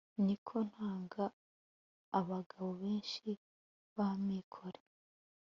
ni 0.25 0.35
ko 0.45 0.55
ntanga 0.69 1.23
abagabo 2.19 2.69
benshi 2.83 3.29
ba 3.95 4.07
mikore 4.27 4.81